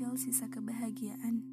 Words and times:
kecil 0.00 0.16
sisa 0.16 0.48
kebahagiaan 0.48 1.44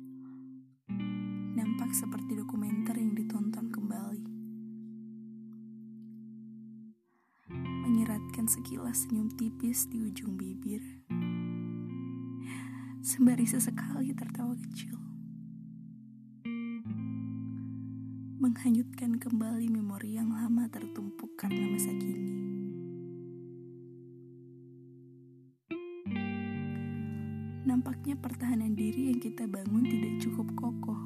nampak 1.51 1.91
seperti 1.91 2.31
dokumenter 2.31 2.95
yang 2.95 3.11
ditonton 3.11 3.67
kembali. 3.67 4.23
Menyeratkan 7.83 8.47
sekilas 8.47 9.03
senyum 9.03 9.27
tipis 9.35 9.91
di 9.91 9.99
ujung 9.99 10.39
bibir. 10.39 10.79
Sembari 13.03 13.43
sesekali 13.43 14.15
tertawa 14.15 14.55
kecil. 14.55 14.95
Menghanyutkan 18.39 19.19
kembali 19.19 19.67
memori 19.75 20.15
yang 20.15 20.31
lama 20.31 20.71
tertumpuk 20.71 21.35
karena 21.35 21.67
masa 21.75 21.91
kini. 21.91 22.26
Nampaknya 27.67 28.15
pertahanan 28.15 28.79
diri 28.79 29.11
yang 29.11 29.19
kita 29.19 29.43
bangun 29.43 29.83
tidak 29.83 30.23
cukup 30.23 30.47
kokoh. 30.55 31.01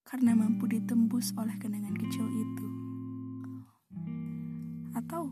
Karena 0.00 0.32
mampu 0.32 0.64
ditembus 0.64 1.36
oleh 1.36 1.52
kenangan 1.60 1.92
kecil 1.92 2.24
itu. 2.24 2.66
Atau 4.96 5.28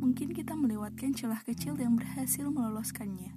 mungkin 0.00 0.32
kita 0.32 0.56
melewatkan 0.56 1.12
celah 1.12 1.44
kecil 1.44 1.76
yang 1.76 1.92
berhasil 1.92 2.48
meloloskannya. 2.48 3.36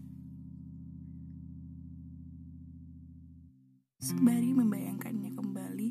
Sembari 4.00 4.56
membayangkannya 4.56 5.36
kembali, 5.36 5.90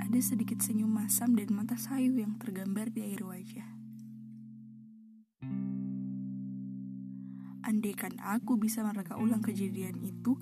ada 0.00 0.20
sedikit 0.24 0.56
senyum 0.64 0.88
masam 0.88 1.36
dan 1.36 1.52
mata 1.52 1.76
sayu 1.76 2.16
yang 2.16 2.40
tergambar 2.40 2.88
di 2.88 3.12
air 3.12 3.20
wajah. 3.20 3.81
Andaikan 7.62 8.18
aku 8.18 8.58
bisa 8.58 8.82
mereka 8.82 9.14
ulang 9.14 9.38
kejadian 9.38 10.02
itu, 10.02 10.34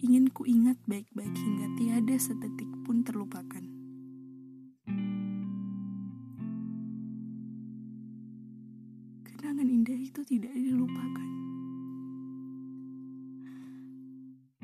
ingin 0.00 0.32
ku 0.32 0.48
ingat 0.48 0.80
baik-baik 0.88 1.36
hingga 1.36 1.68
tiada 1.76 2.16
sedetik 2.16 2.72
pun 2.88 3.04
terlupakan. 3.04 3.60
Kenangan 9.28 9.68
indah 9.68 9.98
itu 10.00 10.24
tidak 10.24 10.56
dilupakan. 10.56 11.28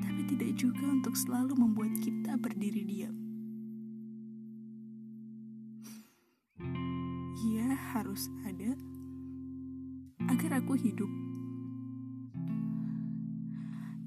Tapi 0.01 0.21
tidak 0.25 0.51
juga 0.57 0.89
untuk 0.89 1.13
selalu 1.13 1.53
membuat 1.53 1.93
kita 2.01 2.33
berdiri 2.41 2.81
diam. 2.81 3.15
Ia 7.39 7.77
harus 7.93 8.27
ada 8.43 8.73
agar 10.29 10.61
aku 10.61 10.77
hidup. 10.77 11.09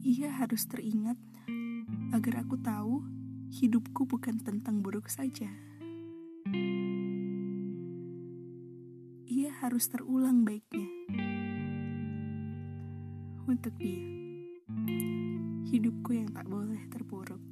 Ia 0.07 0.31
harus 0.31 0.71
teringat 0.71 1.19
agar 2.15 2.47
aku 2.47 2.63
tahu 2.63 3.03
hidupku 3.51 4.07
bukan 4.07 4.39
tentang 4.39 4.87
buruk 4.87 5.11
saja. 5.11 5.51
Ia 9.27 9.51
harus 9.67 9.91
terulang 9.91 10.47
baiknya. 10.47 10.87
Untuk 13.43 13.75
dia, 13.75 14.07
hidupku 15.75 16.15
yang 16.15 16.31
tak 16.31 16.47
boleh 16.47 16.87
terpuruk. 16.87 17.43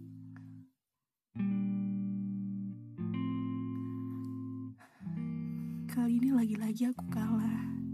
Kali 5.90 6.22
ini 6.22 6.30
lagi-lagi 6.30 6.86
aku 6.94 7.02
kalah. 7.10 7.89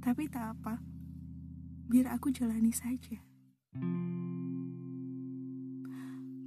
Tapi 0.00 0.32
tak 0.32 0.56
apa, 0.56 0.80
biar 1.92 2.16
aku 2.16 2.32
jalani 2.32 2.72
saja. 2.72 3.20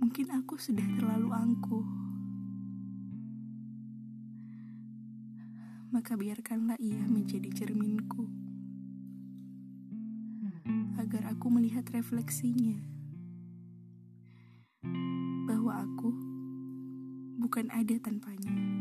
Mungkin 0.01 0.27
aku 0.33 0.57
sudah 0.57 0.81
terlalu 0.97 1.29
angkuh. 1.29 1.85
Maka 5.93 6.17
biarkanlah 6.17 6.81
ia 6.81 7.05
menjadi 7.05 7.53
cerminku. 7.53 8.25
Agar 10.97 11.29
aku 11.29 11.53
melihat 11.53 11.85
refleksinya. 11.93 12.81
Bahwa 15.45 15.77
aku 15.77 16.09
bukan 17.37 17.69
ada 17.69 17.93
tanpanya. 18.01 18.72